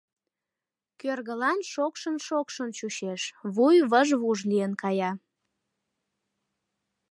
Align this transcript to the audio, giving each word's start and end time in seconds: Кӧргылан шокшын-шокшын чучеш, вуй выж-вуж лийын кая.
Кӧргылан 0.99 1.59
шокшын-шокшын 1.71 2.69
чучеш, 2.77 3.21
вуй 3.55 3.75
выж-вуж 3.91 4.39
лийын 4.49 4.73
кая. 4.81 5.11